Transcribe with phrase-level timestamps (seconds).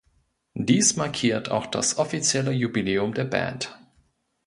[0.55, 3.77] Dies markiert auch das offizielle Jubiläum der Band.